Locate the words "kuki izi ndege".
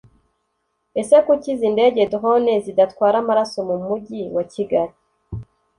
1.25-2.01